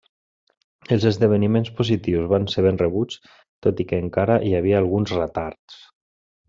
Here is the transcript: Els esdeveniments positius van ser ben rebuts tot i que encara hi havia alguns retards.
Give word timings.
Els 0.95 1.03
esdeveniments 1.09 1.69
positius 1.81 2.25
van 2.33 2.49
ser 2.55 2.65
ben 2.69 2.81
rebuts 2.83 3.21
tot 3.67 3.85
i 3.85 3.89
que 3.93 4.03
encara 4.07 4.43
hi 4.49 4.59
havia 4.63 4.85
alguns 4.85 5.19
retards. 5.23 5.83